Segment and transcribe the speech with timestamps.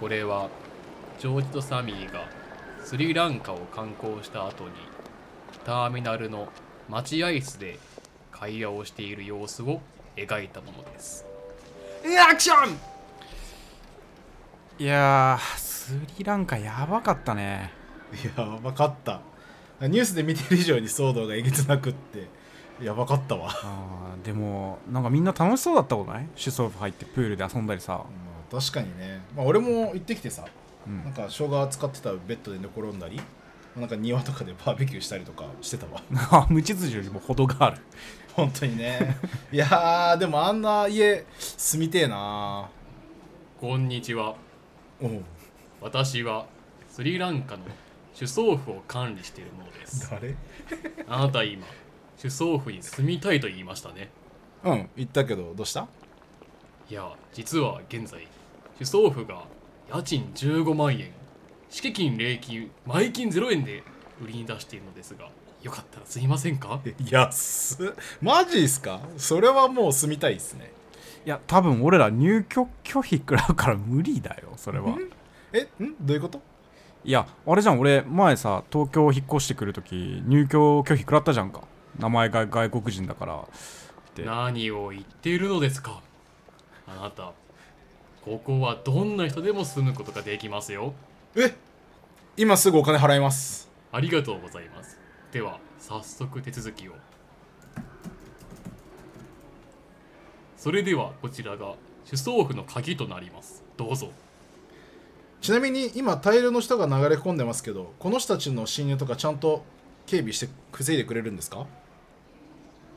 [0.00, 0.48] これは
[1.18, 2.28] ジョージとサミーが
[2.84, 4.70] スリランカを観光した後に
[5.64, 6.48] ターミナルの
[6.88, 7.78] 待合室で
[8.30, 9.80] 会話をしている様子を
[10.16, 11.26] 描いたものです。
[12.30, 12.78] アクション
[14.78, 17.72] いやースリランカやばかったね。
[18.36, 19.20] やばかった。
[19.80, 22.28] ニュースで見てる以上に騒動がえげつなくって。
[22.80, 26.28] やばかったわ、あーでもなんかみんな楽しそうだったことない？
[26.36, 28.04] シュソーフ入ってプールで遊んだりさ、まあ、
[28.50, 30.44] 確かにね、まあ、俺も行ってきてさ
[30.86, 31.04] うん。
[31.04, 33.20] なんか生姜使ってたベッドで寝転んだり
[33.76, 36.02] なんか庭とかでバーベキューしたりとかしてたわ。
[36.32, 37.78] あ無秩序にも程がある。
[38.34, 39.16] 本当にね。
[39.52, 42.68] いやーでもあんな家住みてえな。
[43.60, 44.34] こんにちは。
[45.80, 46.46] 私は
[46.88, 47.62] スリランカの
[48.14, 50.10] 主総府を管理しているものです。
[50.10, 50.34] 誰？
[51.08, 51.64] あなた今
[52.16, 54.10] 主総府に住みたいと言いましたね。
[54.64, 55.86] うん言ったけどどうした？
[56.90, 58.26] いや実は現在
[58.80, 59.42] 主総府が
[59.94, 61.10] 家賃15万円。
[61.68, 63.82] 敷金礼金前金0円で
[64.22, 65.28] 売りに出しているのですが
[65.62, 66.80] よかったらすいませんか？
[67.10, 67.94] 安っ。
[68.22, 69.00] マジっすか？
[69.18, 70.72] それはもう住みたいっすね。
[71.26, 74.96] いや多分俺ら入居拒否食らうから無理だよそれは。
[75.52, 75.94] えん？
[76.00, 76.40] どういうこと？
[77.04, 81.64] いやあれじゃん俺前さ東京引っ越してくるとき入居拒否食らったじゃんか。
[81.98, 83.34] 名前が外国人だから。
[83.36, 83.44] っ
[84.14, 86.00] て何を言っているのですか？
[86.88, 87.32] あなた。
[88.24, 90.94] ここはどんな人でも住むことができますよ。
[91.36, 91.54] え？
[92.36, 93.68] 今すぐお金払います。
[93.92, 94.98] ありがとうございます。
[95.32, 96.92] では早速手続きを。
[100.56, 103.62] それではこちらが主総府の鍵となります。
[103.76, 104.10] どうぞ。
[105.40, 109.62] ちなみに今大量の人が流れ込んでますけどこの人たちの侵入とかちゃんと
[110.06, 111.64] 警備して防いでくれるんですか？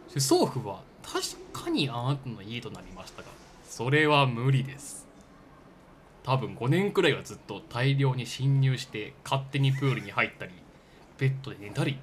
[0.10, 3.28] 主総府は確かにあなたの家となりましたが
[3.72, 5.08] それは無理です。
[6.24, 10.52] 多分5年くらいはずっと大量に侵入して勝手にプールに入ったり
[11.18, 11.98] ベッドで寝たり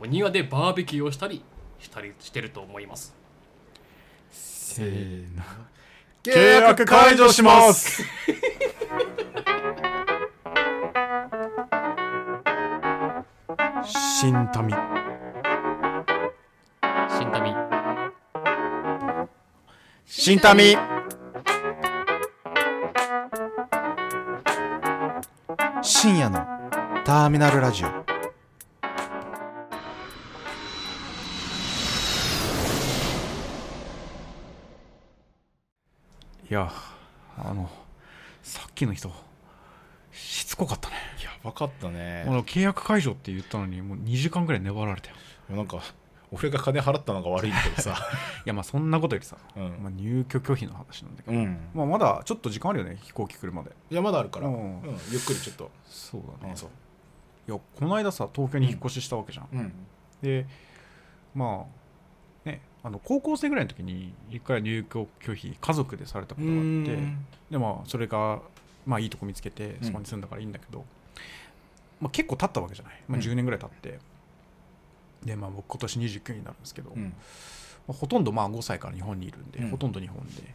[0.00, 1.42] お庭でバーベキューをしたり
[1.80, 3.12] したりしてると思います。
[4.30, 5.42] せーの。
[6.22, 8.04] 契約解除します。
[13.84, 14.48] 新民。
[17.08, 17.56] 新民。
[20.06, 20.99] 新民
[25.82, 26.38] 深夜の
[27.06, 27.88] ターミナルラジオ。
[27.88, 27.90] い
[36.50, 36.70] や
[37.38, 37.70] あの
[38.42, 39.10] さっきの人
[40.12, 40.96] しつこかったね。
[41.24, 42.26] やばかったね。
[42.28, 45.16] 俺契約解除って言ったのにもう2時間ぐらい粘られたよ。
[45.48, 45.82] なんか
[46.32, 47.96] 俺が金払ったのが悪いんだけどさ。
[48.44, 49.62] いやまあそんなことよりさ、うん。
[49.82, 51.58] まあ、入居拒否の話なんだけど、うん。
[51.74, 53.70] まあ、まだちょっと時間あるよね飛行機来るまで。
[53.90, 56.52] いやまだあるから、ううんんゆっくりちょっと、そうだね。
[56.52, 56.70] あそう。
[57.48, 59.72] いやこの間さ東京に引っ越ししたわけじゃん、うん。
[60.22, 60.46] で
[61.34, 61.66] ま
[62.44, 66.98] あねあの高校生ぐらいの時に一回入居拒否家族でされたことがあって。
[67.50, 68.40] でまあそれが
[68.86, 70.84] まあいいとこ見つけてそこに住んだからいいんだけど、
[72.00, 73.24] まあ、結構経ったわけじゃない、まあ、うん。
[73.24, 73.98] 10年ぐらい経って、
[75.24, 77.04] でまあ僕今年29になるんですけど、うん。
[77.04, 77.10] ま
[77.88, 79.70] あ、ほとんどまあ5歳から日本にいるんで、うん。
[79.70, 80.54] ほとんど日本で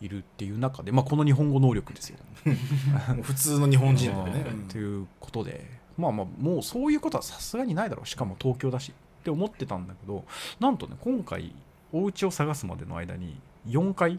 [0.00, 2.18] いるっていう中で、まあ、この日本語能力ですよ。
[3.22, 8.06] 普通の日本人だよね、 ということでまあまあもうそういうことはさすがにないだろう。
[8.06, 10.24] しかも東京だしって思ってたんだけど
[10.58, 11.54] なんとね今回
[11.92, 14.18] お家を探すまでの間に4回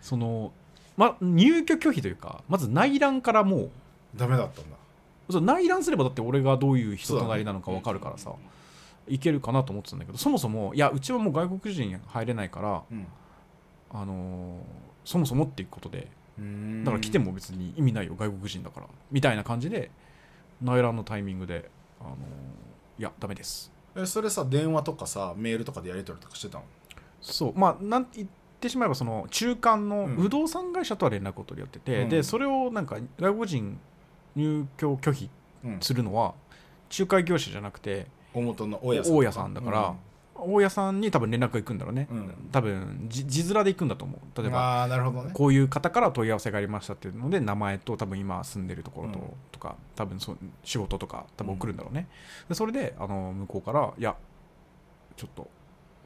[0.00, 0.52] その、
[0.96, 3.70] ま、入居拒否というかまず内覧からもう
[4.14, 4.76] ダメだったんだ
[5.30, 8.32] そう内覧すればだって俺がどういう人となりなのか分かるからさ、
[9.06, 13.06] いけるかなと思ってたんだけどそもそもいやうちはもう外国人入れないから、うん。
[13.90, 14.60] あのー
[15.04, 16.84] そもそもっていうことでうん。
[16.84, 19.90] だから来ても別に意味ないよ外国人だからみたいな感じで
[20.62, 22.16] 内覧のタイミングで、あのー
[23.00, 23.72] いやダメです。
[23.96, 26.64] えそれさ電話とかさメールとかでやり取りとかしてたの？
[27.22, 27.58] そう。
[27.58, 28.28] まあなん言っ
[28.60, 30.16] てしまえばその中間のうん。
[30.16, 32.08] 不動産会社とは連絡を取り合ってて、うん。
[32.08, 33.78] でそれをなんか外国人
[34.38, 35.30] 入居拒否
[35.64, 35.80] うん。
[35.80, 36.34] するのは
[36.96, 39.94] 仲介業者じゃなくて大元の大家さんだから、
[40.36, 42.32] 大家さんに多分連絡が行くんだろうね、うん。
[42.52, 44.40] 多分じ字面で行くんだと思う。
[44.40, 45.30] 例えばなるほどね。
[45.34, 49.24] こういう方から問い合わせがありましたっていうので名前と多分今住んでるところと,、うん。
[49.50, 52.06] とか多分そう仕事とか多分送るんだろうね、
[52.48, 54.14] でそれであの向こうからいや
[55.16, 55.46] ちょっとっ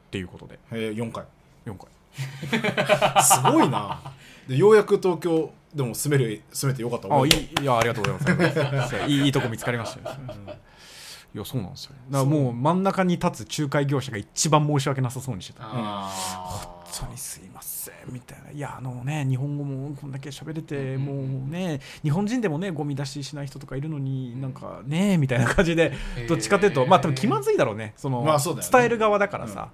[0.09, 0.55] ていうことで。
[0.55, 1.25] へえ4回。
[1.65, 1.87] 4回。
[3.23, 3.99] すごいな。
[4.47, 8.95] でようやく東京でも住める住めてよかったあいいいやありがとうございます。
[9.07, 10.17] いいいいとこ見つかりましたよ、
[11.35, 11.95] いやそうなんですよ。
[12.09, 15.63] だからもう真ん中に立つ仲介業者が一番申し訳なさそうにしてた。
[15.63, 18.51] あ当にすいませんみたいな。
[18.51, 25.93] いやあのね日本語もこんだけ喋れてもうね日本人でもねゴミ出ししない人とかいるのになんかねみたいな感じで
[26.29, 27.93] どっちかというとまあ多分気まずいだろうね。
[27.97, 28.43] そのまあね。
[28.71, 29.69] 伝える側だからさ。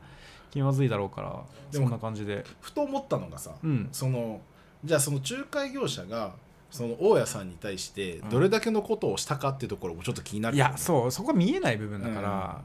[0.52, 2.44] 気まずいだろうからそんな感じで。
[2.62, 3.90] ふと思ったのがさ、うん。
[3.92, 4.42] その
[4.84, 6.34] じゃあその仲介業者が
[6.72, 12.62] その大家さんに対してどれだけのことをしたかっていうところもちょっと気になるね、やそうそこは見えない部分だから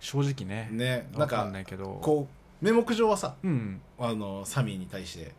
[0.00, 1.98] 正直ねねなんわかかんないけど。
[2.02, 3.80] こう名目上はさうん。
[3.98, 5.32] あのサミーに対して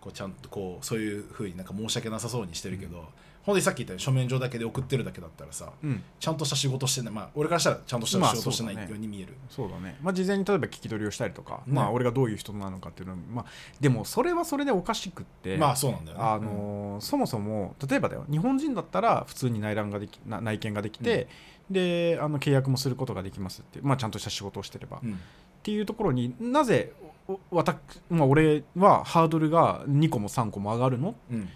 [0.00, 3.04] こうちゃんとこうそういうふうになんか申し訳なさそうにしてるけど、
[3.46, 6.02] 本当にさっき言ったように書面上だけで送ってるだけだったらさうん。
[6.18, 7.14] ちゃんとした仕事してない。
[7.14, 11.72] まあ俺からしたらちゃんとしたまあ仕事してないように見える、そうだね、まあ、事前に例えば聞き取りをしたりとか、ね。
[11.72, 13.44] まあ、俺がどういう人なのかっていうのは、まあ、
[13.80, 16.24] でもそれはそれでおかしくって、まあそうなんだよね。
[16.24, 18.24] あのーそもそも例えばだよ。
[18.30, 21.28] 日本人だったら普通に内覧ができな内見ができて、
[21.70, 25.20] であの契約もすることができますって、まあ、ちゃんとした仕事をしてれば、っうん。
[25.62, 26.92] ていうところになぜ
[27.28, 27.76] お私、
[28.08, 31.14] まあ、俺はハードルが2個も3個も上がるの？
[31.30, 31.48] うん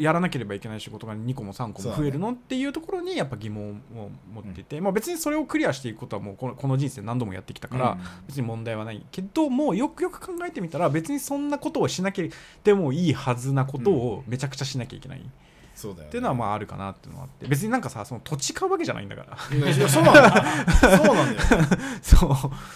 [0.00, 7.98] やらなければいけない仕事が2個も3個も増えるの、っていうところにやっぱ疑問を持っていて、まあ、別にそれをクリアしていくことはもうこのこの人生何度もやってきたから、うん。
[8.26, 9.04] 別に問題はない。
[9.10, 12.24] けどもよくよく考えてみたら別にそんなことをしなきゃ
[12.64, 15.24] でもいいはずなことをめちゃくちゃしなきゃいけない、
[15.78, 17.46] そうだよ、ね、っていうのはまああるかなっていうのはあって。
[17.46, 19.38] 別になんかさその土地買うわけじゃないんだから。
[19.88, 20.28] そうなんだよ。
[20.96, 21.48] そうなんだよ。
[22.02, 22.30] そう。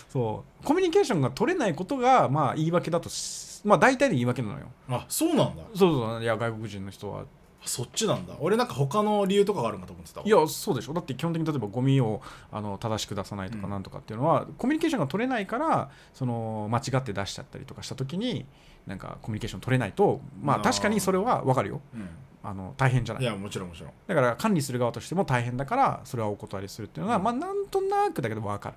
[0.08, 0.64] そう。
[0.64, 4.66] コミュニケーションが取れないことがまあ言い訳だとしまあ大体で言い訳なのよ。
[4.88, 5.64] あそうなんだ。
[5.74, 6.22] そうそう。
[6.22, 7.24] いや外国人の人は。
[7.64, 8.34] そっちなんだ。
[8.40, 10.26] 俺なんか他の理由とかがあるんかと思ってたわ。
[10.26, 10.92] いやそうでしょ。
[10.92, 12.20] だって基本的に例えばゴミを
[12.50, 13.70] あの正しく出さないとかうん。
[13.70, 18.46] なんとかっていうのは、コミュニケーションが取れないからその間違って出しちゃったりとかした時に
[18.86, 21.80] なんかコミュニケーション取れないとまあ確かにそれは分かるよ。
[21.94, 22.08] うん
[22.44, 23.22] あの大変じゃない？
[23.22, 23.90] いやもちろんもちろん。
[24.06, 27.22] だから管理する側としても大変だからそれはお断りするっていうのは、うん。
[27.24, 28.74] まあなんとなくだけど分か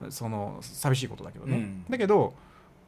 [0.00, 0.10] る。
[0.10, 1.84] その寂しいことだけどね、うん。
[1.88, 2.34] だけど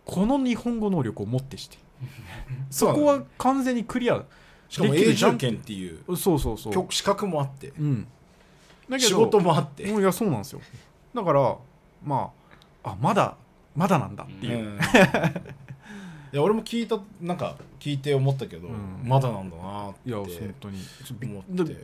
[0.04, 1.78] この日本語能力をもってして。
[2.70, 4.24] そこは完全にクリア
[4.68, 6.72] しかも永できるじゃん住権っていうそうそうそう。
[6.72, 7.68] 局資格もあって。
[7.78, 8.06] うん。
[8.88, 9.84] だけど仕事もあって。
[9.84, 10.60] うんいやそうなんですよ。
[11.14, 11.56] だから
[12.04, 12.32] ま
[12.82, 13.36] ああまだ
[13.76, 14.76] まだなんだっていう、うん。
[14.76, 14.80] い
[16.32, 19.02] や俺も聞いたなんか聞いて思ったけど、うん。
[19.04, 20.78] まだなんだなっていや本当に。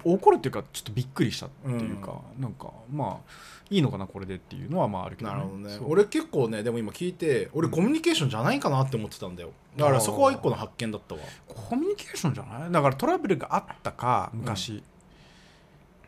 [0.04, 3.30] 怒るっていうかちょっとびっくりしたっていうか、なんかまあ
[3.68, 5.78] いいのかなこれでっていうのはまああるけど、なるほどね。
[5.86, 9.50] 俺結構ねでも今聞いて俺コミュニケーションじゃないかなって思ってたんだよ。
[9.76, 11.20] だからそこは一個の発見だったわ。
[11.46, 12.72] コミュニケーションじゃない？
[12.72, 14.82] だからトラブルがあったか昔、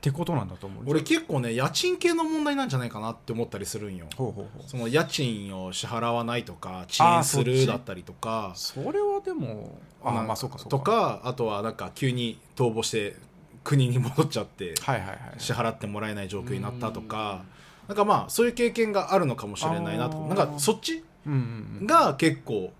[0.02, 0.84] ってことなんだと思う。
[0.88, 4.06] 俺結構ね家賃系の問題なんじゃないかなって思ったりするんよ。
[4.16, 4.68] ほうほうほう。
[4.68, 8.50] その家賃を支払わないとか遅延するだったりとか。
[8.56, 10.70] それはでもあなんかまあそうかそうか。
[10.70, 13.14] とかあとはなんか急に逃亡して
[13.62, 14.74] 国に戻っちゃって
[15.38, 17.44] 支払ってもらえない状況になったとか。
[17.86, 21.86] なんかまあそういう経験があるのかもしれないなとなんかそっちうんうんうん。
[21.86, 22.72] が結構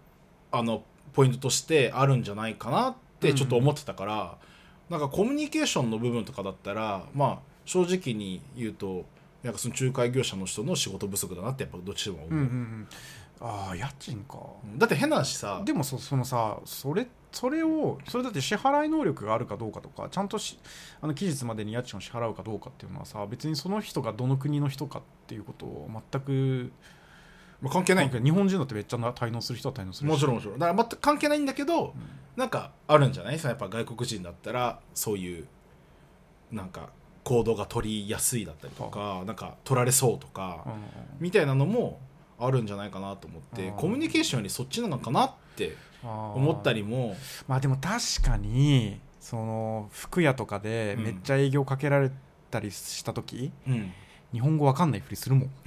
[0.50, 0.82] あの
[1.12, 4.38] ポイントとしてあるんじゃないかなってちょっと思ってたから、
[4.90, 9.04] なんかコミュニケーションの部分とかだったらまあ正直に言うと
[9.42, 12.88] なんかその仲介業者の人の仕事不足だなってやっぱどっちでも思う、うんうんうん。
[13.40, 14.38] ああ家賃か。
[14.76, 20.58] だって変な話さでもそそのさそれそれをそれだって支払い能力があるかどうかとかちゃんとし
[21.00, 26.72] あの期日までに家賃を支払うかどうかっていうのはさ別にその人がどの国の人かっていうことを全く
[27.62, 28.10] まあ関係ない。
[28.10, 30.12] 日本人だってめっちゃな滞納する人は滞納するし。
[30.12, 30.58] もちろんもちろん。
[30.58, 31.94] だから全く関係ないんだけど、
[32.36, 33.38] なんかあるんじゃない？
[33.38, 35.46] そのやっぱ外国人だったらそういう
[36.50, 36.90] なんか
[37.24, 40.72] 行動が取りやすいだったりとかなんか取られそうとか、うん
[41.20, 42.00] みたいなのも
[42.38, 47.16] あるんじゃないかなと思ってあーコミュニケーションよりそっちなのかなって思ったりも。
[47.46, 52.10] まあでも確かにその服屋とかでめっちゃ営業かけられ
[52.50, 53.92] たりした時、うん。
[54.32, 55.50] 日本語わかんないふりするもん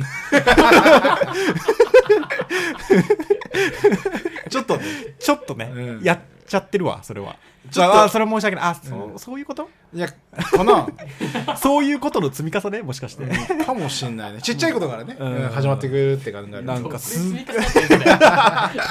[4.49, 4.83] ちょっとね
[5.19, 6.03] ちょっとね、うん。
[6.03, 7.35] やっちゃってるわそれは。
[7.71, 8.65] ちょっとあーそれは申し訳ない。
[8.65, 9.19] あそう,、うん。
[9.19, 9.67] そういうこと？
[9.93, 10.87] いやかな。
[11.57, 12.83] そういうことの積み重ね？
[12.83, 13.25] もしかして、
[13.65, 14.41] かもしんないね。
[14.41, 15.35] ちっちゃいことからね、うん。
[15.35, 16.47] うん始まってくるって考える。
[16.49, 18.17] となんかどこに積み重なってんだよ。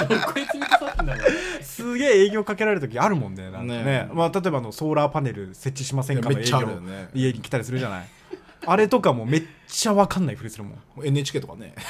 [0.09, 1.23] ど こに積み重なってんだよ
[1.63, 3.85] すげえ営業かけられる時あるもんねなんかね。
[3.85, 7.09] ねまあ、例えばあのソーラーパネル設置しませんかの営いやめっちゃある業よね。
[7.15, 8.09] 家に来たりするじゃない？
[8.67, 10.79] あれとかもめっちゃわかんないふりするもん。
[11.07, 11.75] NHK とかね。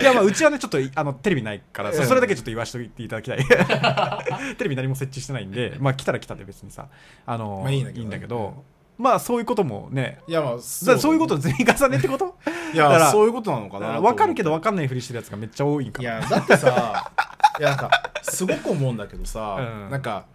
[0.00, 3.44] いやまあうちはねちょっとあのテレビないからそれだけちょっと言わせておいていただきたい。
[4.56, 6.88] テレビ何も設置してないんでまあ来たら来たで別にさ
[7.24, 8.64] あの、まあいいんだけど
[8.98, 10.62] まあそういうこともねいやまあだか
[10.92, 12.36] らそういうことの積み重ねってこと？
[12.72, 16.02] いやそういうことなのかな分かるけど分かんないふりしてるやつがめっちゃ多いか。
[16.02, 17.12] いらやだってさ
[17.58, 17.90] いやなんか
[18.22, 19.90] すごく思うんだけどさ、うん。
[19.90, 20.26] なんか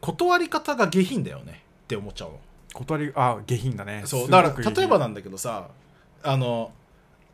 [0.00, 2.40] 断り方が下品だよねって思っちゃうの
[2.76, 4.02] 断りあ下品だね。
[4.04, 5.68] そうだから例えばななんだけどさ
[6.22, 6.72] あの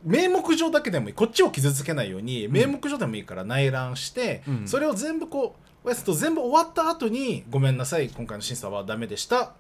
[0.05, 4.69] 名目上だけでもいいこっちを傷つけないように、名目上でもいいから内覧して、うん。
[4.69, 9.53] それを全部こう全部終わった後にごめんなさい今回の審査はダメでした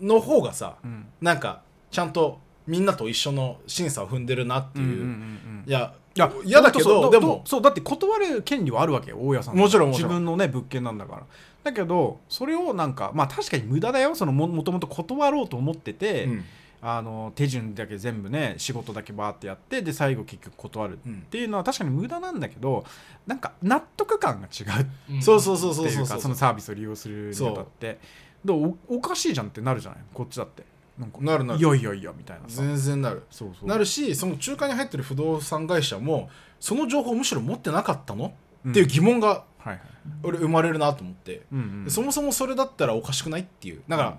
[0.00, 1.06] の方がさ、うん。
[1.20, 5.64] なんかちゃんとみんなと一緒の審査を踏んでるなっていう、うんうんうんうん。
[5.66, 7.42] いやいや嫌だけどでも。
[7.46, 9.90] そうだって断る権利はあるわけよ大家さんもちろん。
[9.90, 11.22] 自分のね物件なんだから
[11.64, 14.14] だけどそれをなんかまあ確かに無駄だよ。
[14.14, 16.44] そのももともと断ろうと思ってて、うん。
[16.84, 21.12] あの手順だけ全部ね仕事だけバーってやってで最後結局断るうん。
[21.14, 22.84] っていうのは確かに無駄なんだけど
[23.24, 25.22] なんか納得感が違うっうん。
[25.22, 26.06] そうそうそうそそうそう。
[26.08, 28.00] かそのサービスを利用するにあたって。
[28.44, 30.00] でおおかしいじゃんってなるじゃない？
[30.12, 30.64] こっちだって。
[30.98, 31.60] なんかなるなる。
[31.60, 32.60] いやいやいやみたいなさ。
[32.62, 33.22] 全然なる。
[33.30, 33.68] そうそう。
[33.68, 38.70] なるしその仲介に入ってる不動産会社もその情報をむしろ持ってなかったの、うん。
[38.72, 39.80] っていう疑問がはいはい
[40.22, 41.90] 俺生まれるなと思って、うんうん。
[41.90, 43.82] そもそもそれだったらおかしくないっていう。
[43.88, 44.18] だから、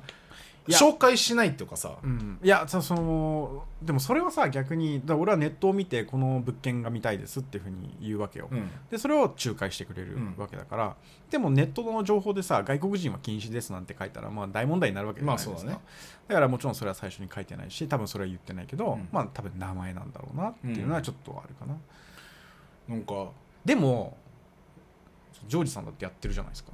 [0.67, 0.77] いや。
[0.77, 8.69] 紹介しないっていうかさ、うん、いやそそのでもそれはさ逆にだ俺はネットを見てこの物件が見たいですっていうふうに言うわけよ、うん。
[8.89, 10.35] でそれを仲介してくれるうん。
[10.37, 10.95] わけだから、
[11.29, 15.79] でもネットの情報でさ外国人は禁止ですなんて書いたらまあ大問題になるわけじゃないですか、まあだね。
[16.29, 19.09] だからもちろんそれは最初に書いてないし多分それは言ってないけど、うん。
[19.11, 21.75] まあ多分名前なんだろうなっていうのはちょっとあるかな、
[22.87, 23.31] なんか
[23.65, 24.17] でも
[25.47, 26.71] ジョージさんだってやってるじゃないですか。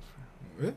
[0.61, 0.73] え？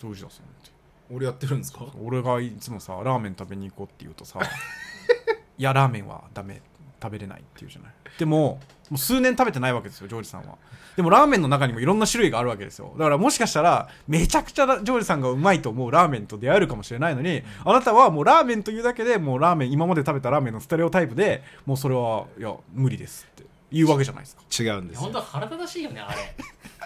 [0.00, 0.70] ジョージさんって。
[1.10, 1.84] 俺やってるんですか？
[2.02, 4.38] 俺がいつもさラーメン食べに行こうって言うとさ
[5.58, 6.60] いやラーメンはダメ
[7.02, 7.92] 食べれないって言うじゃない。
[8.18, 8.60] でもも
[8.92, 10.56] う数年食べてないわけですよジョージさんは。
[10.96, 12.92] でもラーメンの中にもいろんな種類があるわけですよ。
[12.98, 24.42] だからもしかしたらめちゃくちゃジョージさんがうまいと思うラーメンと出会えるかもしれないのにあなたはもうラーメンというだけでもうラーメン今まで食べたラーメンのステレオタイプでもうそれはいや無理ですって言うわけじゃないですか。
[24.62, 26.34] 違うんです本当腹立たしいよねあれ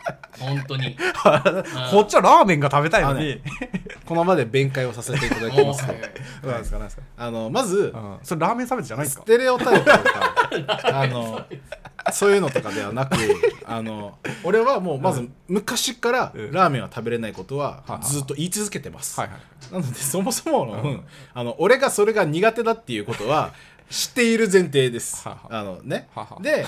[0.38, 0.96] 本当に。
[1.90, 3.40] こっちはラーメンが食べたいのに、
[4.04, 5.92] この場で弁解をさせていただきますと。
[5.92, 5.98] も
[6.44, 9.22] うなんですかなんですか、あのまずうん、それラーメン差別じゃないですか？
[9.22, 11.44] ステレオタイプとか あの
[12.12, 13.16] そういうのとかではなく
[13.66, 16.52] あの俺はもうまず昔からうん。
[16.52, 19.72] ラーメンは食べれないことはずっと言い続けてます、はいはい。
[19.72, 21.04] なのでそもそもの,、うん。
[21.34, 23.52] あの俺がそれが苦手だっていうことは
[23.90, 25.24] 知っている前提です。
[25.26, 25.38] あ。
[25.50, 26.08] のね。
[26.40, 26.66] で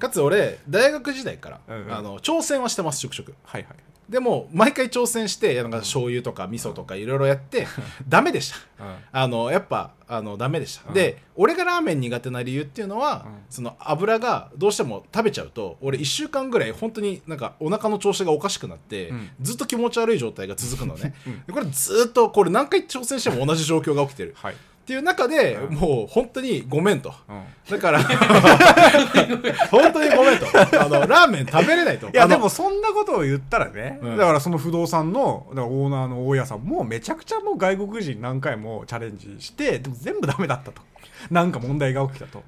[0.00, 1.94] かつ俺大学時代から、うんうん。
[1.94, 3.76] あの挑戦はしてますちょくちょくはいはい。
[4.08, 7.68] でも毎回挑戦してなんか醤油とか味噌とかいろいろやって
[8.08, 8.84] ダメでした。
[8.84, 8.94] うん。
[9.12, 10.94] あのやっぱあのダメでした、うん。
[10.94, 13.32] で俺がラーメン苦手な理由っていうのは、うん。
[13.48, 19.30] その油がどうしても食べちゃうと俺1週間ぐらい本当になんかお腹の調子がおかしくなって、うん。
[19.40, 21.44] ずっと気持ち悪い状態が続くのね、うん。
[21.46, 24.34] でこれずっとこれ何回挑戦しても同じ状況が起きてる。
[24.34, 24.56] はい
[24.90, 25.74] っていう中で、うん。
[25.76, 27.14] もう本当にごめんと。
[27.28, 27.44] うん。
[27.70, 28.02] だから
[29.70, 30.46] 本当にごめんと。
[30.46, 32.08] あのラーメン食べれないと。
[32.08, 34.16] いやあのでもそんなことを言ったらね、うん。
[34.16, 40.82] だからその不動産のだからオーナーの大家さんもめちゃくちゃもう外国人何回もチャレンジしてでも全部ダメだったと。
[41.30, 42.42] なんか問題が起きたと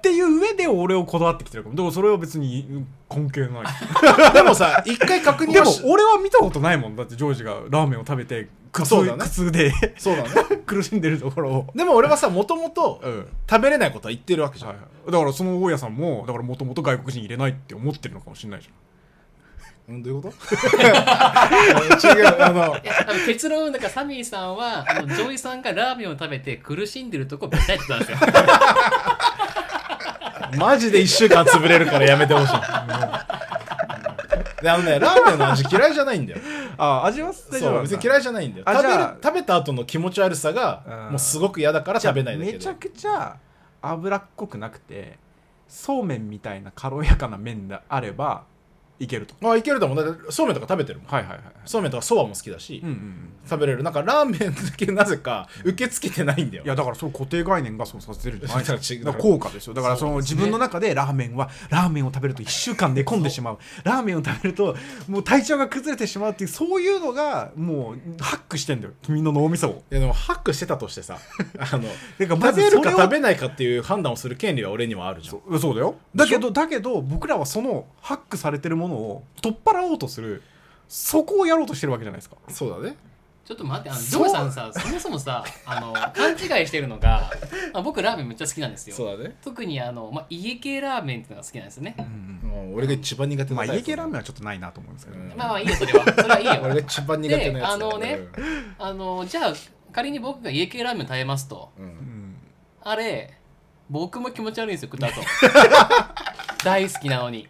[0.00, 1.74] っていう上で俺をこだわってきてるかも。
[1.74, 3.50] でもそれは別にうん関係ない。
[4.32, 6.96] でもさ一回確認でも俺は見たことないもん。
[6.96, 9.24] だってジョージがラーメンを食べて苦痛,、そうだね。
[9.24, 10.28] 苦痛でそうだね。
[10.64, 18.70] 苦しんでるところを、でも俺はさもともとうん食べれないことは言ってるわけじゃん、はいはい、だからその大家さんもだからもともと外国人入れないって思ってるのかもしれないじ
[19.88, 20.36] うん、どういうこと？
[22.06, 28.18] 違うあのいやあの結論だからサミーさんはあのジョイさんがラーメンを食べて苦しんでるとこ見たいってことなんですよ
[30.56, 32.52] マジで1週間潰れるからやめてほしい。
[34.62, 36.40] であのねラーメンの味嫌いじゃないんだよ。
[36.76, 38.64] あ味は大丈夫そう別に嫌いじゃないんだよ。
[38.66, 41.10] 食べるあじゃあ食べた後の気持ち悪さがうん。
[41.12, 42.58] もうすごく嫌だから食べないだけで。
[42.58, 43.36] めちゃくちゃ
[43.82, 45.18] 脂っこくなくて
[45.66, 48.44] そうめんみたいな軽やかな麺であれば
[49.00, 49.34] いけると。
[49.40, 50.04] まあいけると思う。
[50.04, 51.08] だってそうめんとか食べてるもん。
[51.08, 53.30] はいはいはいそうめんとかそばも好きだし、うんうんうん。
[53.48, 53.82] 食べれる。
[53.82, 56.64] なんかラーメンだけなぜか受け付けてないんだよ。
[56.64, 58.58] いやだからその固定概念がそうさせてるんじゃない。
[58.58, 59.74] ですか違うだから効果ですよ。
[59.74, 60.36] だからそのそうですね。
[60.36, 63.58] 自分の中でラーメンはラーメンを食べると1週間寝込んでしまう。
[63.84, 64.76] ラーメンを食べると
[65.08, 68.92] もう体調が崩れてしまうっていうそういうのがもうハックしてんだよ。
[69.02, 69.82] 君の脳みそを。
[69.90, 71.18] いやでもハックしてたとしてさ
[71.58, 71.84] あの
[72.18, 75.40] てかま食べるかずそれを食べないかっていう判断をする権利は俺にはあるじゃん。
[75.40, 75.94] そうそうだよ。
[76.14, 80.42] だけどだけど僕らはそのハックされてるものを取っ払おうとする
[80.88, 82.36] そこをやろうとしてるわけじゃないですか。
[82.48, 82.96] そうだね。
[83.44, 87.32] ちょっと待ってあのジョイさんさそもそもさあの勘違いしてるのが
[87.74, 88.94] あ僕ラーメンめっちゃ好きなんですよ。
[88.94, 89.36] そうだね。
[89.42, 91.96] 特にあの、まあ、家系ラーメンっていうのが好きなんですよね、
[92.44, 95.18] もう俺が一番苦手なまあ家系ラーメンはちょっとないなと思うんですけど。
[95.18, 95.38] ね、うん。
[95.38, 96.04] まあまあいいよそれは。
[96.14, 96.60] それはいいよ。
[96.62, 98.28] 俺が一番苦手なやつだよであのね
[98.78, 99.52] あのじゃあ
[99.92, 101.70] 仮に僕が家系ラーメンを食べますと。
[101.78, 102.36] うんうん。
[102.82, 103.34] あれ
[103.90, 105.20] 僕も気持ち悪いんですよ食った後
[106.64, 107.48] 大好きなのに。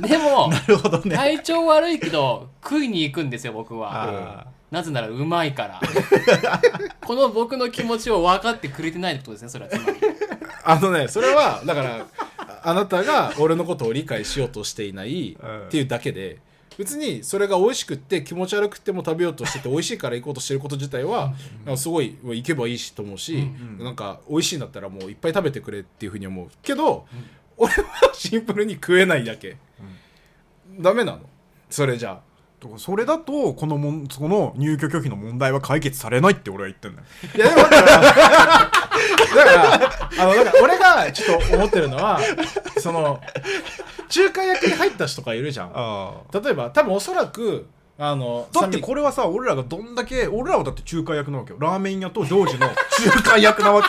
[0.00, 1.14] でも なるほどね。
[1.14, 4.44] 体調悪いけど食いに行くんですよ僕は。
[4.44, 5.80] あなぜならうまいから。
[7.04, 9.98] この僕の気持ちを分かってくれてないってことですねそれはつまり。
[10.64, 12.06] あのねそれはだから
[12.38, 15.66] ああなたが俺のことを理解しようとしていないうん。
[15.66, 16.38] っていうだけで
[16.78, 21.34] 別にそれが美味しくって気持ち悪くても食べようとしてて美味しいから行こうとしてること自体は
[21.64, 23.84] なんかすごい行けばいいしと思うし、うん。
[23.84, 26.48] なんか美味しいんだったらもういっぱい食べてくれっていうふうに思う。
[26.62, 27.06] けど、
[27.56, 29.56] 俺はシンプルに食えないだけ、
[30.78, 31.20] ダメなの？
[31.70, 32.20] それじゃあ。
[32.76, 37.06] それだとこのもんその入居拒否の問題は解決されないって俺は言ってんだよ。
[37.34, 37.90] いやでもだから
[39.34, 42.20] だからあのだから俺がちょっと思ってるのは
[42.78, 43.20] その
[44.16, 45.72] 仲介役に入った人がいるじゃん。
[45.74, 47.66] あ例えば多分おそらく
[47.98, 51.56] あのだってこれはさ俺らがどんだけ俺らはだって仲介役なわけよ。
[51.58, 52.68] ラーメン屋とジョージの
[53.06, 53.88] 仲介役なわけ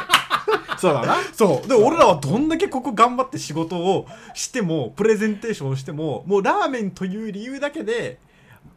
[0.83, 1.15] そうだな。
[1.31, 1.67] そう。
[1.67, 8.19] で俺らはどんだけここ頑張って仕事をしてもプレゼンテーションをしてももうラーメンという理由だけで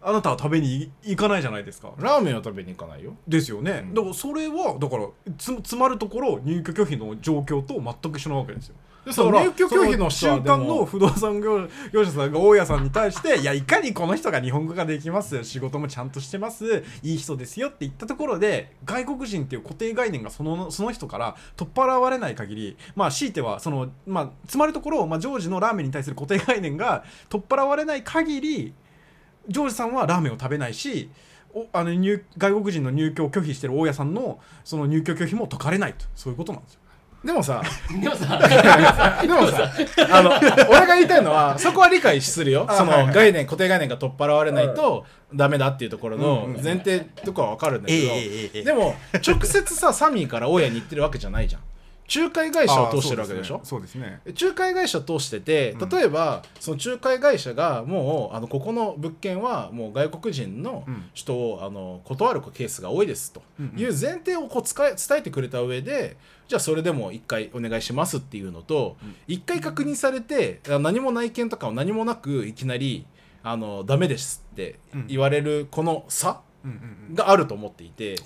[0.01, 1.91] あなたは食べに行かないじゃないですか。
[1.99, 3.15] ラーメンは食べに行かないよ。
[3.27, 3.95] ですよね、うん。
[3.95, 28.75] だからそれはだからつ詰まるところ入居拒否の状況と全く一緒なわけですよでその入居拒否の人はその中間の不動産業業者さんが大家さんに対していやいかにこの人が日本語ができます仕事もちゃんとしてますいい人ですよって言ったところで外国人っていう固定概念がそのその人から取っ払われない限りまあ強いてはそのまあ詰まるところ、まあ、ジョージのラーメンに対する固定概念が取っ払われない限り
[29.49, 31.11] ジョージさんはラーメンを食べないし
[31.55, 36.81] おあの入外国人の入居を拒否してる大家さんのその入居拒否も解かれないとそういうことなんですよ。
[37.27, 38.39] でもさでもさ
[39.21, 39.73] でもさ
[40.11, 40.31] あの
[40.71, 42.69] 俺が言いたいのはそこは理解するよ。
[42.71, 45.05] その概念固定概念が取っ払われないと
[45.35, 48.95] ダメだっていうところの前提とかは分かるんだけど、でも
[49.27, 51.63] 直接さサミーから大家に行ってるわけじゃないじゃん
[52.15, 53.61] 仲介会社を通してるわけでしょ？
[53.65, 54.21] そうですね。
[54.41, 55.89] 仲介会社通しててうん。
[55.89, 61.11] 例えばその仲介会社がもうあのここの物件はもう外国人のうん。
[61.15, 63.81] 人をあの断るケースが多いですとうんうん。
[63.81, 69.17] いう前提をこう伝えてくれた上でじゃあそれでも一回お願いしますっていうのとうん。
[69.27, 73.07] 一回確認されてあ何も内見とかを何もなくいきなり
[73.43, 74.79] あのダメですって
[75.09, 77.15] 言われるこの差うんうんうん。
[77.17, 78.17] があると思っていて。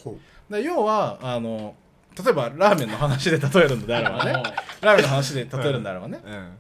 [0.51, 1.77] 要はあの
[2.25, 4.33] 例えばラーメンの話で例えるのであればね
[4.81, 6.21] ラーメンの話で例えるんであればね。
[6.25, 6.53] うん。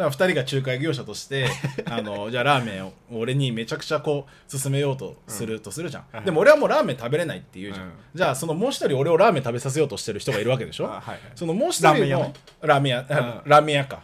[0.00, 1.46] だから2人が仲介業者として
[1.84, 7.92] あのじゃあラーメンを俺にめちゃくちゃこう勧めようとするとするじゃん、うんでも俺はもうラーメン食べれないって言うじゃん、うん。
[8.14, 10.86] じゃあそのもう一人俺をラーメン食べさせようとしてる人がいるわけでしょ。
[10.86, 11.18] あはいはい。
[11.34, 14.00] そのもう一人のラーメン屋ねラーメン屋、あラーメン屋か、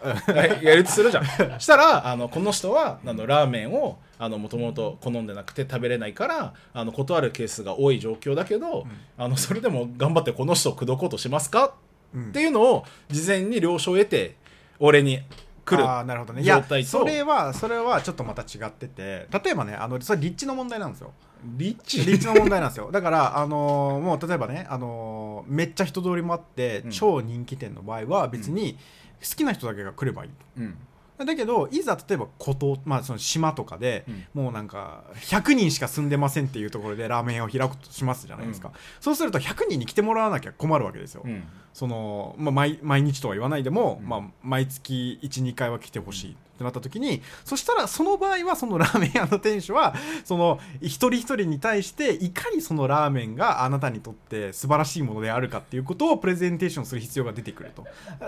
[0.63, 1.25] やるとするじゃん。
[1.59, 8.87] したらあのこの人はあのラーメンをもともと好んでなくて食べれないからあの断るケースが多い状況だけど、
[9.19, 11.75] あのそれでも頑張ってこの人を口説こうとしますか？
[12.15, 12.29] うん。
[12.29, 14.37] っていうのを事前に了承を得て
[14.79, 15.21] 俺に
[15.65, 16.43] 来るあーなるほどね。
[16.43, 16.89] いや状態と。
[16.89, 21.13] それはそれはちょっとまた違ってて例えばねあのそれ立地の問題なんですよ。
[21.45, 22.91] リッチ立地の問題なんですよ。
[22.91, 26.91] だからあのーもう例えばねあのーめっちゃ人通りもあって、うん。
[26.91, 28.79] 超人気店の場合は別に
[29.21, 30.77] 好きな人だけが来ればいいうん
[31.25, 34.43] だけどいざ例えば孤島、まあ、その島とかで、うん。
[34.45, 41.45] もうなんか100人しか住んでませんっていうところでラーメン屋を開くとしますじゃないですか、そうすると100人に来てもらわなきゃ困るわけですよ、うん。
[41.73, 44.09] その、まあ、毎毎日とは言わないでも、うん。
[44.09, 57.87] まあ、毎月12回は来てほしいってなった時にそしたらその場合はそのラーメン屋の店主はその一人一人に対していかにそのラーメンがあなたにとって素晴らしいものであるかっていうことをプレゼンテーションする必要が出てくると。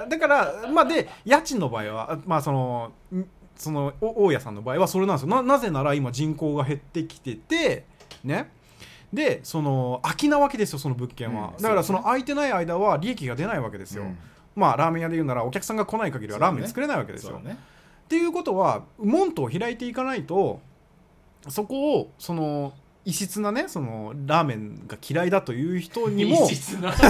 [0.08, 3.24] だからまあで家賃の場合はまあそのん
[3.56, 5.28] そのお大家さんの場合はそれなんですよ。
[5.28, 7.84] ななぜなら今人口が減ってきてて
[8.22, 8.50] ね。
[9.12, 11.62] でその空きなわけですよその物件は、うん。
[11.62, 14.18] だからその空いてない間は利益が出ないわけですよ、うん。
[14.54, 17.56] まあラーメン屋で言うならお客さんが来ない限りはラーメン作れないわけですよ、ね
[18.08, 20.62] っていうことは門戸を開いていかないと
[21.46, 22.72] そこをその
[23.04, 26.94] 異質なねそのラーメンが嫌いだという人にも異質な。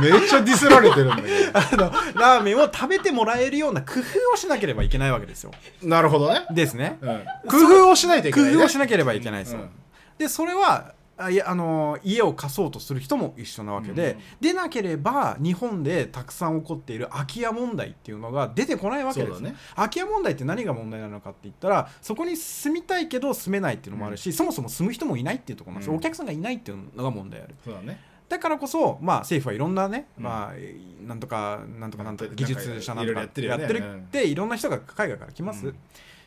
[0.00, 5.50] めっちゃディスられてるんだけあのラーメンを食べてもらえるような工夫をしなければいけないわけですよ。
[5.82, 6.98] どなるほどね、ですね。
[7.00, 9.52] うん、工夫をしないといけ工ない、ね、夫をしなければいけないです。
[9.54, 9.70] よ、うん。
[10.18, 19.40] でそれはあいやあの家を貸そうとする人も一緒なわけで、でなければ日本でたくさん起こっている空き家問題っていうのが出てこないわけです。
[19.40, 19.54] ね。
[19.76, 25.98] 空き家問題って何が問題なのかって言ったらそこに住みたいけど住めないっていうのもあるし、そもそも住む人もいないっていうところなんですよ、うん。
[25.98, 27.54] お客さんがいないっていうのが問題ある。
[27.64, 28.00] そうだね。
[28.28, 30.24] だからこそ、まあ、政府はいろんなね、うん。
[30.24, 35.76] まあ、なんとかなんとかなんとか技術者なんとかやってるっていろんな人が海外から来ます、うん。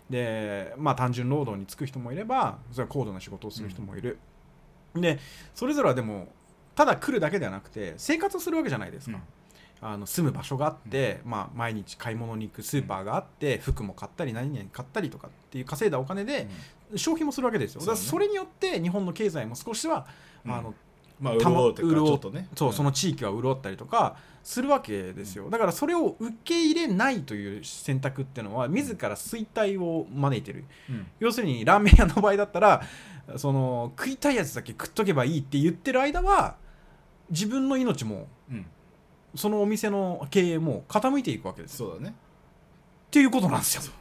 [0.09, 4.19] でまあ単純労働に就く人もいればそれは高度な仕事をする人もいる、
[4.95, 5.19] で
[5.53, 6.27] それぞれはでも
[6.75, 9.19] ただ来るだけではなくて生活をするわけじゃないですか、
[9.81, 16.47] あの住む場所があって、まあ、毎日買い物に行くスーパーがあって、服も買ったり何々買ったりとかっていう稼いだお金で
[16.95, 20.07] 消費もするわけですよ、だからそれによって日本の経済も少しは、
[20.45, 20.53] うん。
[20.53, 20.73] あの
[21.19, 22.47] まあ潤うっていうか潤ちょっとね。
[22.55, 22.73] そう、ん。
[22.73, 25.49] その地域は潤ったりとかするわけですよ。
[25.49, 30.65] だからそれを受け入れないという選択っていうのは自ら衰退を招いてる。
[30.89, 31.07] うん。
[31.19, 32.83] 要するにラーメン屋の場合だったら
[33.37, 36.55] その食いたいやつだけ食っとけばいいって言ってる間は
[37.29, 38.65] 自分の命もうん。
[39.35, 41.89] そのお店の経営も傾いていくわけですよ。
[41.89, 42.15] そうだね。
[43.07, 43.93] っていうことなんですよ。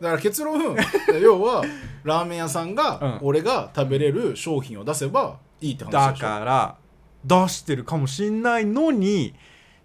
[0.00, 0.76] だから結論。
[1.22, 1.64] 要は
[2.04, 3.26] ラーメン屋さんがうん。
[3.28, 6.76] 俺が食べれる商品を出せばいいって話だから
[7.24, 9.34] 出してるかもしんないのに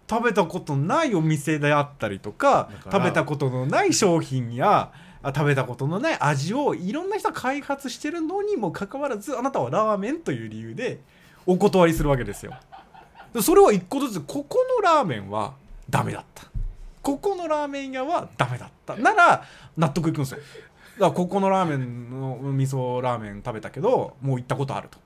[0.08, 11.00] 食べたことないお店であったりとか食べたことのない商品やあ食べたことのない味をいろんな人が開発してるのにもかかわらずあなたはラーメンという理由で
[11.46, 12.54] お断りするわけですよ。
[13.32, 15.54] でそれは一個ずつここのラーメンは
[15.88, 16.44] ダメだった。
[17.02, 18.94] ここのラーメン屋はダメだった。
[18.96, 19.44] なら
[19.76, 20.38] 納得いくんですよ。
[20.38, 24.98] だからここのラーメンの味噌ラーメン食べたけどもう行ったことあると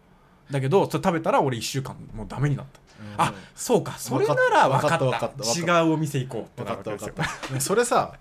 [0.50, 2.80] だけどそれ食べたら俺1週間もうダメになった、
[3.24, 3.92] あそうか。
[3.98, 5.26] それなら分かった分かった。
[5.28, 7.11] 分かった違うお店行こう分かった分かっ
[7.52, 7.61] た。
[7.61, 8.12] それさ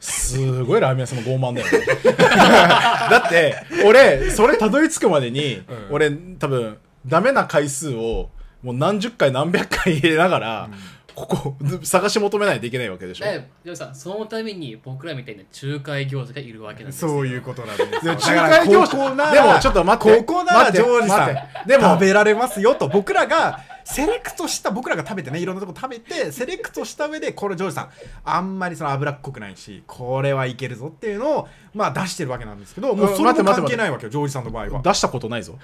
[0.00, 1.86] すごいラーメン屋さんも傲慢だよね。
[2.16, 5.64] だって俺それたどり着くまでに、うん。
[5.90, 8.30] 俺多分ダメな回数を
[8.62, 10.70] もう何十回何百回入れながら、
[11.14, 13.26] ここ探し求めないといけないわけでしょ？
[13.26, 17.08] えジョーさんそのために僕らみたいな仲介業者がいるわけなんですよ。
[17.08, 19.32] そういうことなんです仲介業者。
[19.32, 20.22] でもちょっと待って。
[20.22, 21.68] ここなら待ってジョージさん。
[21.68, 22.88] でも食べられますよと。
[22.88, 27.90] 僕らがセレクトした僕らが食べてねいろんなとこ食べてセレクトした上でこれジョージさん
[28.24, 34.82] あんまりその脂っこくないしこれはいけるぞっていうのをまあ出してるわけなんですけどもうそれも関係ないわけよジョージさんの場合は。
[34.82, 35.58] 出したことないぞ。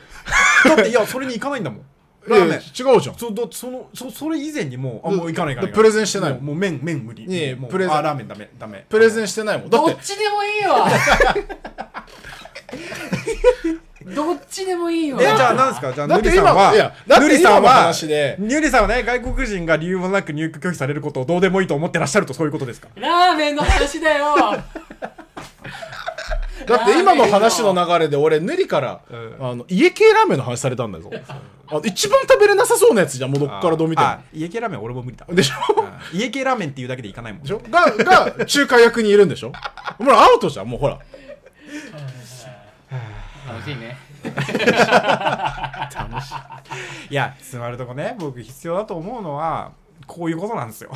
[0.67, 1.81] だっていやそれに行かないんだもん
[2.27, 2.59] ラーメン。
[2.59, 3.17] 違うじゃん。
[3.17, 6.41] そそのそそれ以前にもうあもう行かない行かないプレゼンしてないもん。
[6.43, 7.25] もうもう麺麺無理。
[7.25, 7.95] いやいやもうプレゼン。
[7.97, 8.51] あラーメンダメ。
[8.59, 8.85] ダメ。
[8.89, 9.71] プレゼンしてないもん。
[9.71, 10.89] どっちでもいいわ。
[14.15, 15.21] どっちでもいいわ。
[15.23, 15.93] えじゃあ何ですか？
[15.93, 16.75] じゃあだってヌリさんは。
[16.75, 18.37] いやだってヌリさんは話で。
[18.39, 22.89] ヌリさんはね外国人が理由もなく入国拒否されることをどうでもいいと思ってらっしゃるとそういうことですか？
[22.97, 24.35] ラーメンの話だよ
[26.71, 29.37] だって今の話の流れで俺塗りから、うん。
[29.41, 31.11] あの家系ラーメンの話されたんだぞ。
[31.13, 34.09] あ一番食べれなさそうなやつじゃんもうどっからどう見ても。
[34.09, 35.27] あ家系ラーメン俺も無理だ。
[35.29, 35.55] でしょ？
[36.13, 36.19] うん。
[36.19, 37.43] 家系ラーメンっていうだけでいかないもん。
[37.43, 37.59] でしょ？
[37.71, 39.53] がが仲介役にいるんでしょ？
[39.99, 40.99] ほらアウトじゃんもうほら。
[43.49, 43.97] 楽しいね。
[47.11, 47.15] い。
[47.15, 49.73] やつまるとこね僕必要だと思うのは
[50.07, 50.91] こういうことなんですよ。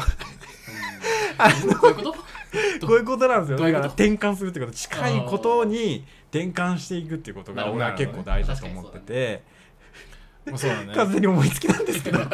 [1.81, 2.15] どういうこと？
[2.81, 3.59] こういうことなんですよ。
[3.59, 9.43] だから転換するってこと近いことに転換していくっていうことが俺は結構大事だと思ってて。
[10.47, 10.95] まあそうだね。
[10.95, 12.19] 完全に思いつきなんですけど。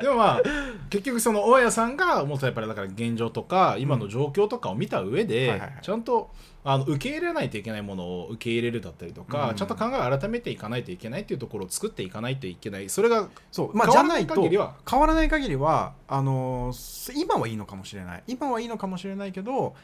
[0.00, 0.42] でもまあ
[0.90, 6.30] 結局その大家さんがもっとやっぱりだから現状とか今の状況とかを見た上で、ちゃんと
[6.66, 9.54] あの受け入れないといけないものを受け入れるだったりとか、うん。
[9.54, 18.22] ちゃんと考えを改めていかないといけないっていうところを作っていかないといけないそれがそうまあ変わらないじゃないと限りは変わらない限りはあのー今はいいのかもしれない。
[18.26, 19.74] 今はいいのかもしれないけど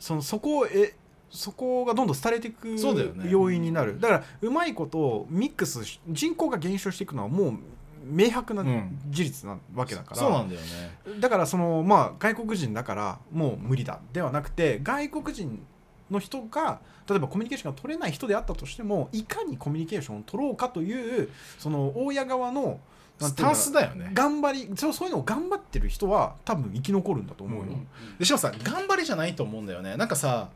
[0.00, 0.94] そのそこをえ
[1.30, 2.76] そこがどんどん廃れていく
[3.28, 4.00] 要因になる。
[4.00, 7.58] だからうまいことミックスし人口が減少していくのはもう
[8.06, 8.98] 明白なうん。
[9.08, 10.66] 事実なわけだから、そうなんだよね。
[11.20, 15.66] だからそのまあ外国人だからもう無理だではなくて外国人
[16.14, 22.80] の人が例えばコミュニケーションが取れない人であったとしてもいかにコミュニケーションを取ろうかというその大家側の
[23.20, 24.10] なんスタンスだよね。
[24.12, 27.72] 頑張りそうそういうのを頑張ってる人は多分生き残るんだと思うよ、
[28.18, 29.96] でしかもさ頑張りじゃないと思うんだよね。
[29.96, 30.48] なんかさ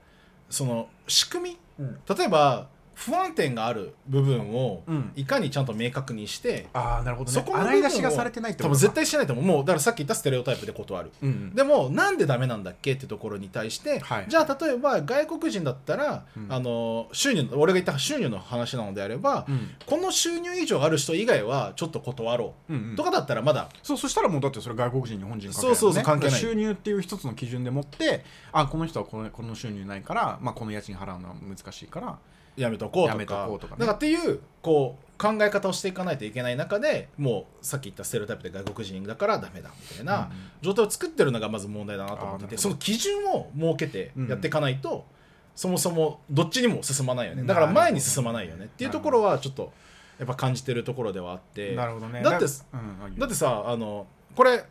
[0.51, 1.59] その仕組み？
[1.79, 1.99] うん。
[2.17, 2.67] 例えば
[2.99, 5.13] 不安定がある部分をうん。
[5.15, 7.35] いかにちゃんと明確にしてああなるほどね。
[7.35, 8.77] そこの洗い出しがされてないってことか。
[8.77, 9.45] 多分絶対してないと思う。
[9.45, 11.13] もうだからさっき言ったステレオタイプで断る。
[11.23, 11.55] うんうん。
[11.55, 14.27] でもなんでダメなんだっけってところに対して、はい。
[14.29, 16.53] じゃあ例えば外国人だったら、うん。
[16.53, 19.71] あの収入俺が言った収入の話なのであれば、うん。
[19.87, 22.97] この収入以上ある人以外はちょっと断ろう、うんうん。
[22.97, 23.69] とかだったらまだ。
[23.83, 26.41] そうそしたらもうだってそれ外国人日本人関係ない、ね、そうそうそう関係ない。
[26.41, 32.19] 収入っていう一つの基準でもってあこの人はこのこの収入ないから、まあ、この家賃払うのは難しいから
[32.59, 33.13] やめとこうとか。
[33.13, 33.81] やめとこうとかね。
[33.81, 45.07] だからっていうこう考え方をしていかないといけない中でもうさっき言ったステレオタイプで外国人だからダメだみたいな、うん状態を作ってるのがまず問題だなと思っててその基準を設けてやっていかないと、
[45.55, 47.45] そもそもどっちにも進まないよね。
[47.45, 48.65] だから前に進まないよね。
[48.65, 49.73] っていうところはちょっと
[50.19, 51.77] やっぱ感じてるところではあって。
[51.77, 52.23] なるほどね。
[52.23, 54.65] だってうんだってさあのこれお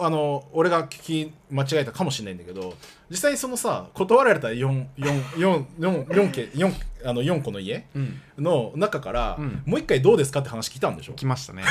[0.00, 2.74] あの俺が聞き間違えたかもしれないんだけど
[3.10, 8.20] 実際そのさ断られた 4, 4, 4, 4, 4, 件 4, あの4個の家うん。
[8.38, 9.62] の中から、うん。
[9.66, 11.12] もう一回どうですかって話聞いたんでしょ？
[11.14, 11.62] 来ましたね。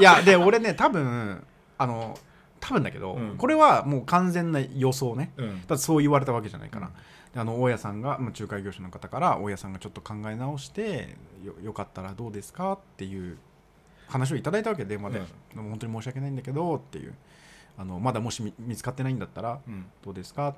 [0.00, 1.42] いやで俺ね多分
[1.78, 2.18] あの
[2.60, 3.36] 多分だけど、うん。
[3.38, 5.32] これはもう完全な予想ね。
[5.36, 5.48] うん。
[5.66, 6.90] だってそう言われたわけじゃないから、
[7.36, 13.38] あの大家さんが、まあ、仲介業者の方から大家さんがちょっと考え直してよよかったらどうですかっていう
[14.08, 15.20] 話をいただいたわけ電話で、
[15.54, 17.14] でも本当に申し訳ないんだけどっていう。
[17.80, 19.86] あのまだもし見見つかってないんだったらうん。
[20.04, 20.52] どうですかっ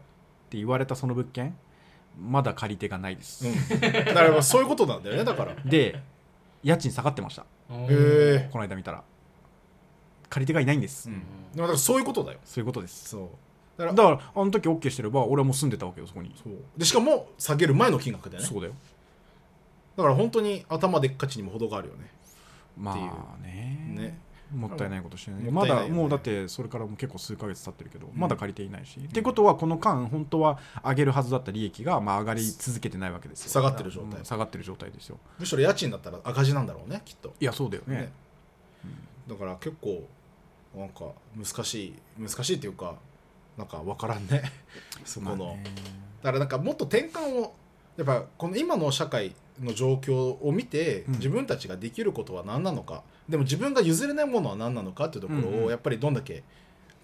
[0.49, 1.55] て言われたその物件
[2.19, 3.81] まだ借り手がないです、うん。
[3.81, 5.55] だからそういうことなんだよねだから。
[5.67, 6.01] で
[6.63, 7.43] 家賃下がってました。
[7.43, 7.47] へ
[7.91, 9.05] えこの間見たら。
[10.31, 11.23] 借り手がいないんです、うん。
[11.55, 12.39] だからそういうことだよ。
[12.45, 13.11] そういうことです。
[13.11, 13.29] そう。
[13.77, 16.35] だからだからあの時 OK してれば俺はもう住んでたわけよそこに。
[16.43, 16.55] そう。
[16.79, 18.49] でしかも下げる前の金額だよね。
[18.49, 18.73] そうだよ。
[19.97, 22.11] だから本当に頭でっかちにも程があるよね
[22.77, 23.95] まっていうあね。
[23.97, 24.19] ね。
[24.55, 25.45] もったいないことしてね。
[25.45, 28.11] もまだもうだってそれからもう結構数ヶ月経ってるけど、ん。
[28.15, 33.51] まだ借りていないし、ってことはこの間本当は上げるはずだった利益がまあ上がり続けてないわけですよ。
[33.51, 34.19] 下がってる状態。
[34.19, 34.25] うん。
[34.25, 35.19] 下がってる状態ですよ。
[35.39, 37.33] むしろ家賃だったら赤字なんだろうねきっと。
[37.41, 37.97] いやそうだよね。
[37.97, 38.13] ね。
[39.29, 40.05] だから結構
[40.77, 42.97] なんか難しい難しいっていうか
[43.57, 44.43] なんか分からんね。
[45.05, 45.65] そこの、まあね。
[46.23, 47.55] だからなんかもっと転換を
[47.97, 51.15] やっぱこの今の社会の状況を見て、うん。
[51.15, 53.03] 自分たちができることは何なのか。
[53.29, 56.43] でも自分が譲れないものは何なのかっていうところをやっぱりどんだけ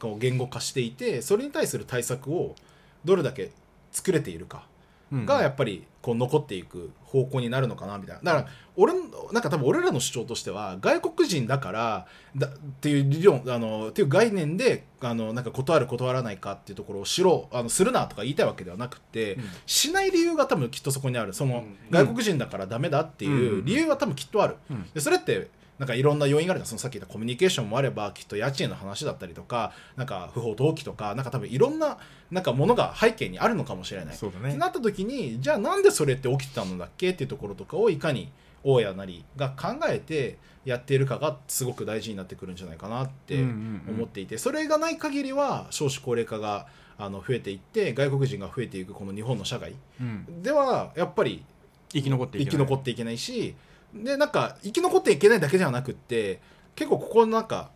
[0.00, 2.56] こう言語化していてそれに対する対策を
[3.04, 3.52] どれだけ
[3.92, 4.64] 作れているか。
[4.70, 4.75] うん
[5.12, 8.32] がやっぱりこう残っていく方向になるのかなみたいな。
[8.34, 9.00] だから俺の
[9.32, 19.44] なんか多分俺らの主張としては外国人だからだっていう理論あのっていう概念であのなんか断る断らないかっていうところをしろあのするなとか言いたいわけではなくて、うん。
[19.66, 21.32] しない理由が多分きっとそこにある。
[21.32, 24.86] その、うん外国人だからダメだっていう理由は多分きっとある、うん。
[24.92, 26.68] でそれってなんかいろんな要因があるじゃん。
[26.68, 31.98] そのさっき言ったコミュニケーションもあればきっと家賃の話だったりとかなんか不法投棄とかなんか多分いろんな
[32.30, 34.14] なんかものが背景にあるのかもしれない。
[34.16, 34.48] そうだね。
[34.50, 37.10] ってなった時にじゃあなんでそれって起きてたのだっけ？
[37.10, 38.30] っていうところとかをいかに
[38.64, 46.66] 大家なりが考えてやっているかがすごく大事になってくるんじゃないかなって思っていてそれがない限りは少子高齢化が
[46.98, 50.42] あの増えていって外国人が増えていくこの日本の社会うん。
[50.42, 51.44] ではやっぱり
[51.92, 52.66] 生き残ってい生けない。
[52.66, 53.54] き残っていけないし
[53.94, 56.40] でなんか生き残っていけないだけではなくって
[56.74, 57.70] 結構ここのなんか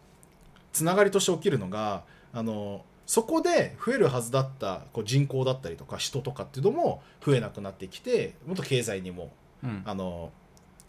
[0.72, 9.32] つながりとして起きるのがあのそこで増えるはずだったこう人口だったりとか人とかっていうのも増えなくなってきてもっと経済にも
[9.64, 9.82] うん。
[9.84, 10.30] あの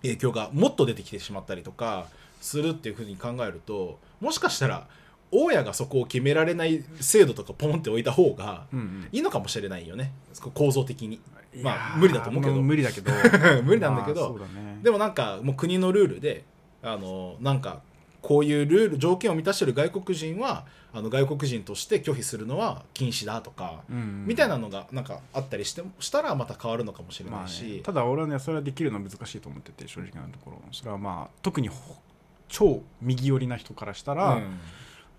[0.03, 2.07] 影響がもっと出てきてしまったりとか
[2.41, 4.87] するっていうふうに考えるともしかしたら
[5.31, 9.09] 大家がそこを決められない制度とかポンって置いた方がうんうん。
[9.11, 10.11] いいのかもしれないよね。
[10.53, 11.19] 構造的に
[11.61, 12.61] まあ無理だと思うけど。
[12.61, 13.11] 無理だけど。
[13.63, 14.79] 無理なんだけどまあね。
[14.81, 16.45] でもなんかもう国のルールで
[16.81, 17.81] あのなんか
[18.21, 24.25] こういうルール条件を満たしてる外国人はあの外国人として拒否するのは禁止だとか、うん。
[24.27, 30.61] みたいなのがなんかあったりしてもしたらまた変わるのかもしれないし、ただ俺はねそれはできるのは難しいと思ってて正直なところ。
[30.71, 31.97] それはまあ特にほ
[32.47, 34.59] 超右寄りな人からしたら、うん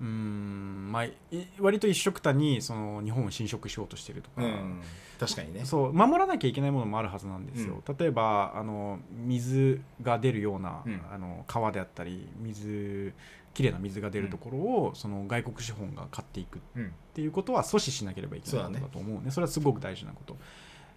[0.03, 1.15] うーんまあ、い
[1.61, 4.81] 割と一緒くたにその日本を侵食しようとしてるとか、うん
[5.21, 5.65] 確かにね。
[5.65, 11.01] そう守らなきゃいけないものもあるはずなんですよ、例えばあの水が出るような、うん。
[11.13, 13.15] あの川であったり水
[13.55, 19.31] きれいな水が出るところを、その外国資本が買っていくっうんていうことは阻止しなければいけないことだと思うね。
[19.31, 20.37] それはすごく大事なこと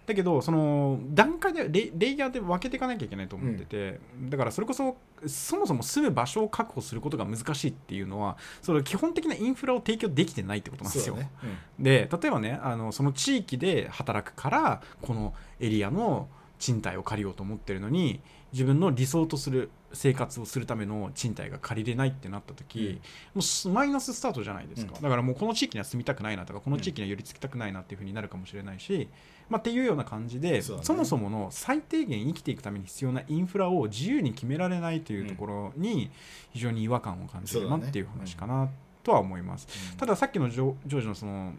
[0.06, 18.20] だけどその段階でレレイヤーで分けていかなきゃいけないと思ってて、だからそれこそそもそも住む場所を確保することが難しいっていうのはそれ基本的なインフラを提供できてないってことなんですよ、そうだね、で例えばねあのその地域で働くからこのエリアの賃貸を借りようと思ってるのに
[18.52, 23.00] 自分の理想とする生活をするための賃貸が借りれないってなった時、
[23.34, 25.02] もうすマイナススタートじゃないですか、うん。
[25.02, 29.08] だからもうこの地域には住みたくないなとかこの地域には寄り付きたくないなっていうふうになるかもしれないし、
[29.48, 30.94] まあ、っていうような感じでそ,、ね。
[30.94, 36.10] もそもの最低限生きていくために必要なインフラを自由に決められないというところに
[36.52, 38.68] 非常に違和感を感じるなっていう話かな
[39.02, 39.68] とは思います。
[39.92, 39.96] うん。
[39.96, 41.52] たださっきのジョジョージのその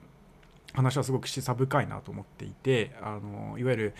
[0.78, 3.94] 話はすごく示唆深いなと思っていてあのいわゆる、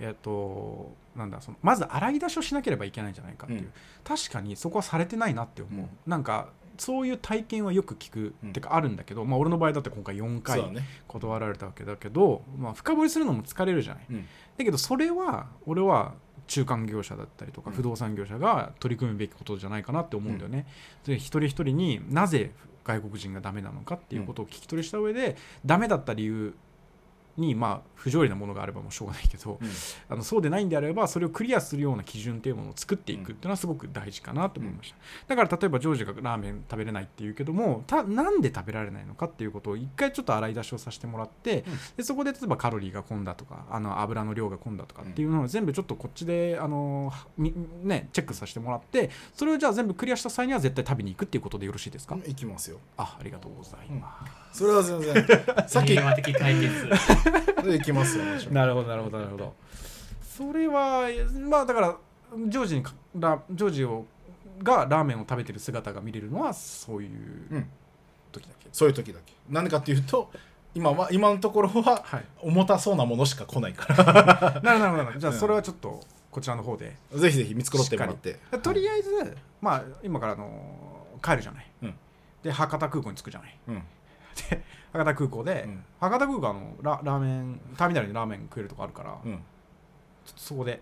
[0.00, 3.72] えっとなんだそのまず洗い出しをしなければいけないんじゃないかっていう、うん。
[4.02, 5.88] 確かにそこはされてないなって思う、うん。
[6.06, 8.50] なんかそういう体験はよく聞く、うん。
[8.50, 14.06] ってかあるんだけど、まあ、俺の場合だって今回4そう回断られたわけだけど、まあ、深掘りするのも疲れるじゃない。
[14.10, 14.26] うん。
[14.58, 16.14] だけどそれは俺は
[16.48, 17.76] 中間業者だったりとかうん。
[17.76, 20.66] 不動産業者が取り組むべきことじゃないかなって思うんだよね。
[21.06, 22.52] で一人一人になぜ
[22.84, 26.54] 外国人がダメなのかっていうことを聞き取りした上でダメだった理由
[27.36, 29.68] にまあ不条理なものがあればもうしょうがないけど、うん。
[30.08, 34.90] あのそうでないんであればそれをクリアするような基準っていうものを作っていくっていうのはすごく大事かなと思いまし
[35.26, 41.64] た、だから例えばジョージがラーメン食べれないっていうけどもたなんで食べられないのかっていうことを一回ちょっと洗い出しをさせてもらって、
[41.96, 52.78] でそこで例えばカロリーが込んだとかあの油の量が込んだとかっていうのを全部ちょっとこっちであのみねチェックさせてもらってそれをじゃあ全部クリアした際には絶対食べに行くっていうことでよろしいですか、いきますよ。
[52.98, 55.26] あありがとうございます、それは全然。
[55.66, 55.94] さっき。
[55.94, 56.88] 平和的解決
[57.74, 58.54] いきますよもちろん。
[58.54, 59.54] なるほどなるほどなるほど。
[60.22, 61.08] それは
[61.48, 61.96] まあだから
[62.48, 64.06] ジョージにかラジョージを
[64.62, 67.68] がラーメンを食べてる姿が見れるのはそういううん。
[68.32, 69.32] 時だけ、そういう時だけ。
[69.48, 70.30] なんでかっていうと
[70.74, 72.24] 今は今のところははい。
[72.40, 74.60] 重たそうなものしか来ないから。
[74.62, 75.18] なるほどなるほど。
[75.18, 75.38] じゃあうん。
[75.38, 76.96] それはちょっとこちらの方で。
[77.14, 78.38] ぜひぜひ見繕ってもらって。
[78.62, 81.94] とりあえずまあ今からあの帰るじゃない、うん。
[82.42, 83.56] で博多空港に着くじゃない。
[83.68, 83.82] うん
[84.92, 85.84] 博多空港で、うん。
[86.00, 90.80] 博多空港あのララーメンターミナルにラーメン食えるとこあるから、ちょうんっとそこで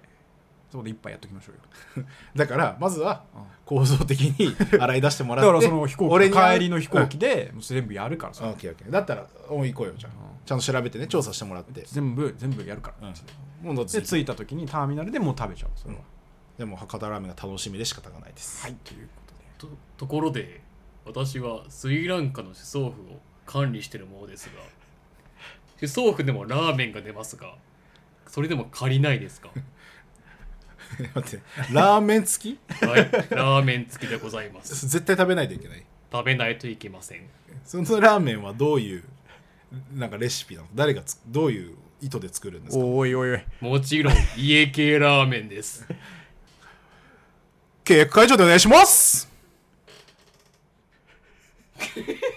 [0.71, 2.07] そこで一杯やっときましょうよ。
[2.37, 3.43] だからまずはうん。
[3.65, 8.91] 構造的に 洗い出してもらだってからその飛行機帰りの飛行機でもう全部やるからさ、うんオッケーオッケー。
[8.91, 10.12] だったらおい行こうよじゃあ。
[10.12, 10.45] うん。
[10.45, 11.83] ちゃんと調べてね調査してもらって。
[11.87, 13.67] 全部全部やるから、うん。
[13.67, 16.01] もうどっちで着いた時にターミナルでもう食べちゃうそれは、
[16.59, 18.62] でも博多ラーメンが楽しみで仕方がないです。
[18.62, 18.75] はい。
[18.85, 19.23] というこ
[19.59, 19.73] とで。
[19.75, 20.62] とところで
[21.05, 24.62] 私はスリランカの首相府を管理しているものですが。
[25.78, 27.55] 首相府でもラーメンが出ますが
[28.28, 29.50] それでも借りないですか？
[31.14, 32.85] 待ってラーメン付き？
[32.85, 34.87] はいラーメン付きでございます。
[34.88, 35.85] 絶対食べないといけない？
[36.12, 37.22] 食べないといけません。
[37.64, 39.05] そのラーメンはどういう
[39.94, 40.68] なんかレシピなの？
[40.74, 42.85] 誰がつどういう意図で作るんですか？
[42.85, 43.42] おいおいおい。
[43.61, 45.87] もちろん家系ラーメンです。
[47.85, 49.28] 契約解除でお願いします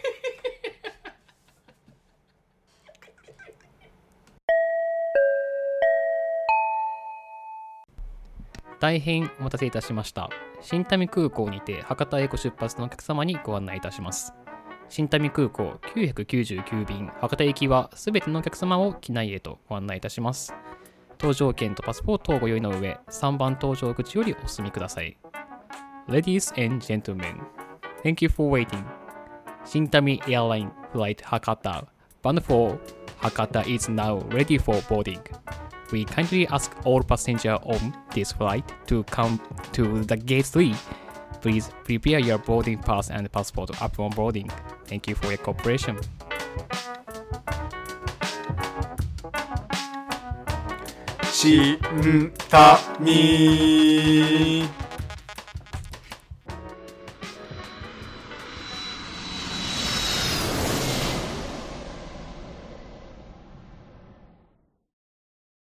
[8.79, 10.29] 大変お待たせいたしました。
[10.61, 14.33] 新民空港にて博多へご出発のお客様にご案内いたします。
[14.89, 20.53] 新民空港999便博多行きはすべてのお客様を機内へとご案内いたします。
[21.17, 25.17] 搭乗券とパスポートをご用意の上3番搭乗口よりお進みください。
[26.07, 27.41] Ladies and gentlemen
[28.03, 28.83] Thank you for waiting.
[29.63, 31.87] 新民 Airline Flight Hakata
[32.21, 32.77] Bound for
[33.21, 35.19] Hakata is now ready for boarding.
[35.91, 39.39] We kindly ask all passengers on this flight to come
[39.73, 40.75] to the gate 3.
[41.41, 44.49] Please prepare your boarding pass and passport upon boarding.
[44.85, 45.97] Thank you for your cooperation.
[51.35, 51.77] 新
[52.99, 54.67] 民